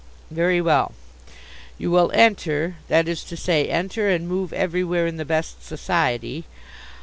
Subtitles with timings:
[0.31, 0.93] "Very well.
[1.77, 6.45] You will enter, that is to say, enter and move everywhere in the best society.